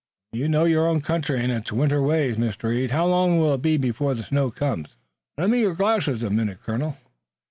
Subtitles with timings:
[0.31, 2.69] "You know your own country and its winter ways, Mr.
[2.69, 2.89] Reed.
[2.89, 4.87] How long will it be before the snow comes?"
[5.37, 6.97] "Lend me your glasses a minute, colonel."